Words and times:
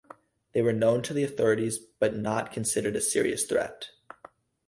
They 0.53 0.63
were 0.63 0.73
known 0.73 1.03
to 1.03 1.13
the 1.13 1.23
authorities 1.23 1.77
but 1.77 2.15
not 2.17 2.51
considered 2.51 2.95
a 2.95 3.01
serious 3.01 3.45
threat. 3.45 3.91